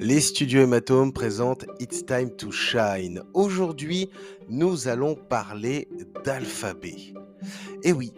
Les 0.00 0.20
studios 0.20 0.62
Hématome 0.62 1.12
présentent 1.12 1.66
It's 1.80 2.06
Time 2.06 2.30
to 2.36 2.52
Shine. 2.52 3.20
Aujourd'hui, 3.34 4.08
nous 4.48 4.86
allons 4.86 5.16
parler 5.16 5.88
d'alphabet. 6.24 7.14
Et 7.82 7.92
oui, 7.92 8.14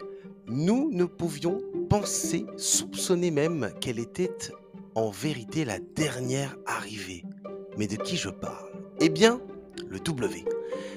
nous 0.46 0.90
ne 0.92 1.06
pouvions 1.06 1.62
penser, 1.88 2.44
soupçonner 2.58 3.30
même 3.30 3.70
qu'elle 3.80 3.98
était 3.98 4.30
en 4.94 5.08
vérité 5.08 5.64
la 5.64 5.78
dernière 5.78 6.54
arrivée. 6.66 7.24
Mais 7.78 7.86
de 7.86 7.96
qui 7.96 8.18
je 8.18 8.28
parle? 8.28 8.68
Eh 9.00 9.08
bien, 9.08 9.40
le 9.88 10.00
W. 10.00 10.44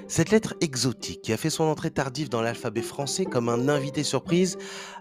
Cette 0.09 0.31
lettre 0.31 0.54
exotique 0.59 1.22
qui 1.22 1.31
a 1.31 1.38
fait 1.38 1.50
son 1.50 1.63
entrée 1.63 1.91
tardive 1.91 2.27
dans 2.27 2.41
l'alphabet 2.41 2.81
français 2.81 3.23
comme 3.23 3.48
un 3.48 3.70
invité 3.70 4.04
surprise 4.04 4.58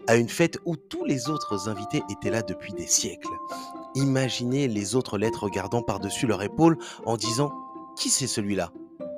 à 0.07 0.15
une 0.15 0.29
fête 0.29 0.59
où 0.65 0.77
tous 0.77 1.05
les 1.05 1.29
autres 1.29 1.69
invités 1.69 2.03
étaient 2.09 2.31
là 2.31 2.43
depuis 2.43 2.73
des 2.73 2.87
siècles. 2.87 3.27
Imaginez 3.95 4.69
les 4.69 4.95
autres 4.95 5.19
lettres 5.19 5.45
regardant 5.45 5.83
par-dessus 5.83 6.27
leur 6.27 6.43
épaule 6.43 6.79
en 7.05 7.17
disant 7.17 7.53
Qui 7.97 8.09
c'est 8.09 8.27
celui-là? 8.27 8.71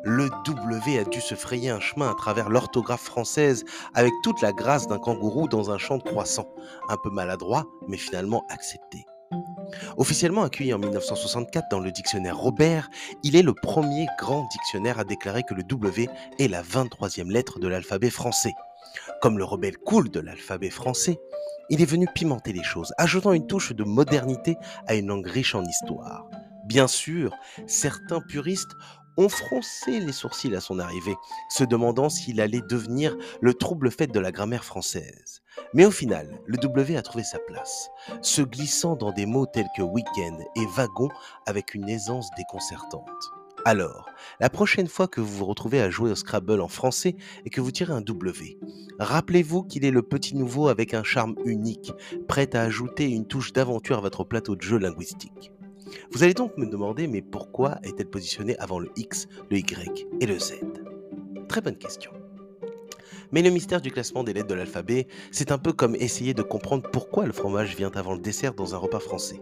Le 0.03 0.29
W 0.45 0.99
a 0.99 1.05
dû 1.05 1.21
se 1.21 1.35
frayer 1.35 1.71
un 1.71 1.81
chemin 1.81 2.11
à 2.11 2.15
travers 2.15 2.51
l'orthographe 2.51 3.05
française 3.05 3.65
avec 3.95 4.13
toute 4.23 4.43
la 4.43 4.53
grâce 4.53 4.87
d'un 4.87 4.99
kangourou 4.99 5.49
dans 5.49 5.71
un 5.71 5.79
champ 5.79 5.97
de 5.97 6.03
croissant. 6.03 6.47
Un 6.91 6.97
peu 6.97 7.09
maladroit, 7.09 7.65
mais 7.89 7.97
finalement 7.97 8.45
accepté. 8.51 9.07
Officiellement 9.97 10.43
accueilli 10.43 10.75
en 10.75 10.79
1964 10.79 11.69
dans 11.71 11.81
le 11.81 11.91
dictionnaire 11.91 12.37
Robert, 12.37 12.91
il 13.23 13.37
est 13.37 13.43
le 13.43 13.55
premier 13.55 14.07
grand 14.19 14.47
dictionnaire 14.51 14.99
à 14.99 15.05
déclarer 15.05 15.43
que 15.43 15.55
le 15.55 15.63
W 15.63 16.09
est 16.39 16.49
la 16.49 16.63
23e 16.63 17.31
lettre 17.31 17.59
de 17.59 17.69
l'alphabet 17.69 18.11
français. 18.11 18.55
Comme 19.23 19.39
le 19.39 19.45
rebelle 19.45 19.79
cool 19.79 20.11
de 20.11 20.21
l'alphabet 20.21 20.71
français, 20.71 21.19
il 21.71 21.83
est 21.83 21.87
venu 21.87 22.07
pimenter 22.15 22.53
les 22.53 22.63
choses, 22.63 22.93
ajoutant 22.99 23.33
une 23.33 23.47
touche 23.47 23.73
de 23.73 23.85
modernité 23.85 24.57
à 24.87 24.95
une 24.95 25.09
langue 25.09 25.27
riche 25.27 25.55
en 25.55 25.65
histoire. 25.65 26.29
Bien 26.67 26.87
sûr, 26.87 27.35
certains 27.67 28.21
puristes 28.21 28.73
ont 29.17 29.29
froncé 29.29 30.01
les 30.01 30.13
sourcils 30.13 30.55
à 30.57 30.61
son 30.61 30.79
arrivée, 30.79 31.15
se 31.49 31.65
demandant 31.65 32.09
s'il 32.09 32.41
allait 32.41 32.63
devenir 32.63 33.17
le 33.41 33.55
trouble 33.55 33.91
fait 33.91 34.09
de 34.09 34.19
la 34.19 34.33
grammaire 34.33 34.65
française. 34.65 35.43
Mais 35.73 35.85
au 35.85 35.91
final, 35.91 36.29
le 36.47 36.57
W 36.57 36.97
a 36.97 37.03
trouvé 37.03 37.23
sa 37.23 37.39
place, 37.39 37.91
se 38.23 38.43
glissant 38.43 38.97
dans 38.97 39.13
des 39.13 39.27
mots 39.27 39.47
tels 39.47 39.69
que 39.77 39.83
week-end 39.83 40.39
et 40.57 40.67
wagon 40.75 41.09
avec 41.47 41.75
une 41.75 41.89
aisance 41.89 42.29
déconcertante. 42.37 43.31
Alors, 43.67 44.11
la 44.41 44.51
prochaine 44.51 44.89
fois 44.89 45.09
que 45.09 45.23
vous 45.23 45.39
vous 45.39 45.47
retrouvez 45.47 45.81
à 45.81 45.89
jouer 45.89 46.11
au 46.11 46.15
Scrabble 46.15 46.61
en 46.61 46.69
français 46.69 47.17
et 47.47 47.51
que 47.51 47.63
vous 47.63 47.71
tirez 47.71 47.95
un 47.95 48.03
W, 48.03 48.59
rappelez-vous 48.99 49.63
qu'il 49.63 49.87
est 49.87 49.91
le 49.91 50.03
petit 50.03 50.37
nouveau 50.37 50.69
avec 50.69 50.93
un 50.93 51.03
charme 51.03 51.35
unique, 51.47 51.93
prêt 52.29 52.55
à 52.55 52.61
ajouter 52.61 53.09
une 53.09 53.27
touche 53.27 53.55
d'aventure 53.55 53.99
à 53.99 54.01
votre 54.03 54.25
plateau 54.25 54.55
de 54.55 54.61
jeu 54.61 54.77
linguistique. 54.77 55.51
Vous 56.13 56.23
allez 56.23 56.35
donc 56.35 56.59
me 56.59 56.67
demander, 56.67 57.07
mais 57.07 57.23
pourquoi 57.23 57.79
est-elle 57.85 58.11
positionnée 58.11 58.59
avant 58.59 58.79
le 58.79 58.91
X, 58.97 59.29
le 59.51 59.57
Y 59.57 60.07
et 60.21 60.27
le 60.27 60.39
Z? 60.39 60.55
Très 61.49 61.63
bonne 61.63 61.79
question. 61.79 62.11
Mais 63.33 63.43
le 63.43 63.51
mystère 63.51 63.81
du 63.81 63.91
classement 63.91 64.25
des 64.25 64.33
lettres 64.33 64.49
de 64.49 64.55
l'alphabet, 64.55 65.07
c'est 65.31 65.53
un 65.53 65.59
peu 65.59 65.73
comme 65.73 65.95
essayer 65.97 66.35
de 66.35 66.43
comprendre 66.43 66.89
pourquoi 66.91 67.27
le 67.27 67.33
fromage 67.33 67.77
vient 67.77 67.91
avant 67.95 68.13
le 68.13 68.21
dessert 68.21 68.55
dans 68.55 68.75
un 68.75 68.79
repas 68.79 69.01
français. 69.01 69.41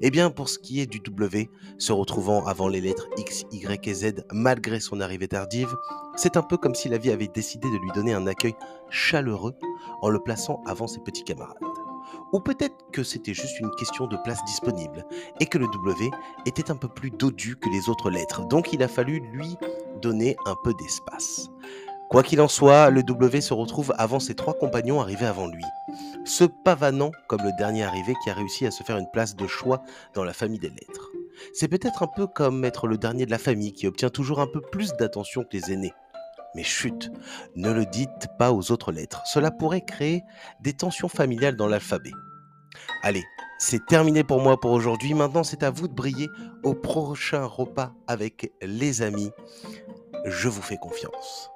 Eh 0.00 0.10
bien, 0.10 0.30
pour 0.30 0.48
ce 0.48 0.58
qui 0.58 0.80
est 0.80 0.86
du 0.86 1.00
W, 1.00 1.50
se 1.78 1.92
retrouvant 1.92 2.44
avant 2.46 2.68
les 2.68 2.80
lettres 2.80 3.08
X, 3.18 3.44
Y 3.52 3.88
et 3.88 3.94
Z 3.94 4.24
malgré 4.32 4.80
son 4.80 5.00
arrivée 5.00 5.28
tardive, 5.28 5.74
c'est 6.16 6.36
un 6.36 6.42
peu 6.42 6.56
comme 6.56 6.74
si 6.74 6.88
la 6.88 6.98
vie 6.98 7.10
avait 7.10 7.28
décidé 7.28 7.68
de 7.68 7.76
lui 7.76 7.90
donner 7.94 8.14
un 8.14 8.26
accueil 8.26 8.54
chaleureux 8.90 9.54
en 10.00 10.08
le 10.08 10.20
plaçant 10.20 10.62
avant 10.66 10.86
ses 10.86 11.00
petits 11.00 11.24
camarades. 11.24 11.56
Ou 12.32 12.40
peut-être 12.40 12.76
que 12.92 13.02
c'était 13.02 13.34
juste 13.34 13.60
une 13.60 13.70
question 13.72 14.06
de 14.06 14.16
place 14.24 14.44
disponible 14.44 15.04
et 15.40 15.46
que 15.46 15.58
le 15.58 15.66
W 15.66 16.10
était 16.46 16.70
un 16.70 16.76
peu 16.76 16.88
plus 16.88 17.10
dodu 17.10 17.56
que 17.56 17.68
les 17.68 17.88
autres 17.88 18.10
lettres, 18.10 18.46
donc 18.46 18.72
il 18.72 18.82
a 18.82 18.88
fallu 18.88 19.20
lui 19.32 19.56
donner 20.00 20.36
un 20.46 20.56
peu 20.62 20.72
d'espace. 20.74 21.50
Quoi 22.08 22.22
qu'il 22.22 22.40
en 22.40 22.48
soit, 22.48 22.90
le 22.90 23.02
W 23.02 23.40
se 23.40 23.52
retrouve 23.52 23.92
avant 23.98 24.20
ses 24.20 24.34
trois 24.34 24.54
compagnons 24.54 25.00
arrivés 25.00 25.26
avant 25.26 25.48
lui, 25.48 25.64
se 26.24 26.44
pavanant 26.44 27.10
comme 27.26 27.42
le 27.42 27.50
dernier 27.58 27.82
arrivé 27.82 28.14
qui 28.22 28.30
a 28.30 28.34
réussi 28.34 28.64
à 28.64 28.70
se 28.70 28.84
faire 28.84 28.96
une 28.96 29.10
place 29.10 29.34
de 29.34 29.46
choix 29.46 29.82
dans 30.14 30.22
la 30.22 30.32
famille 30.32 30.60
des 30.60 30.70
lettres. 30.70 31.10
C'est 31.52 31.68
peut-être 31.68 32.04
un 32.04 32.06
peu 32.06 32.26
comme 32.26 32.64
être 32.64 32.86
le 32.86 32.96
dernier 32.96 33.26
de 33.26 33.30
la 33.30 33.38
famille 33.38 33.72
qui 33.72 33.86
obtient 33.86 34.08
toujours 34.08 34.40
un 34.40 34.46
peu 34.46 34.60
plus 34.60 34.92
d'attention 34.92 35.42
que 35.42 35.56
les 35.56 35.72
aînés. 35.72 35.94
Mais 36.54 36.62
chut, 36.62 37.10
ne 37.56 37.70
le 37.70 37.84
dites 37.84 38.28
pas 38.38 38.52
aux 38.52 38.70
autres 38.70 38.92
lettres. 38.92 39.22
Cela 39.26 39.50
pourrait 39.50 39.84
créer 39.84 40.22
des 40.60 40.72
tensions 40.72 41.08
familiales 41.08 41.56
dans 41.56 41.66
l'alphabet. 41.66 42.12
Allez, 43.02 43.24
c'est 43.58 43.84
terminé 43.84 44.22
pour 44.22 44.40
moi 44.40 44.58
pour 44.60 44.70
aujourd'hui. 44.70 45.12
Maintenant, 45.12 45.44
c'est 45.44 45.62
à 45.62 45.70
vous 45.70 45.88
de 45.88 45.94
briller 45.94 46.28
au 46.62 46.74
prochain 46.74 47.44
repas 47.44 47.92
avec 48.06 48.52
les 48.62 49.02
amis. 49.02 49.30
Je 50.24 50.48
vous 50.48 50.62
fais 50.62 50.76
confiance. 50.76 51.50